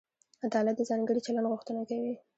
عدالت 0.45 0.75
د 0.77 0.81
ځانګړي 0.89 1.21
چلند 1.25 1.49
غوښتنه 1.51 1.81
کوي. 1.89 2.13